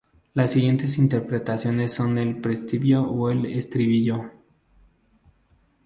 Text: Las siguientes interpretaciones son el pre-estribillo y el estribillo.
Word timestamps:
Las 0.33 0.53
siguientes 0.53 0.97
interpretaciones 0.97 1.93
son 1.93 2.17
el 2.17 2.41
pre-estribillo 2.41 3.29
y 3.29 3.33
el 3.37 3.45
estribillo. 3.55 4.31